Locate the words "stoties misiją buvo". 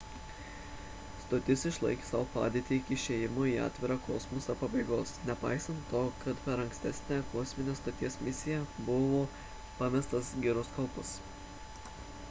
7.83-9.23